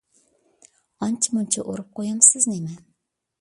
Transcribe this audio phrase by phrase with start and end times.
[1.07, 2.81] ئانچە-مۇنچە ئۇرۇپ قويامسىز نېمە؟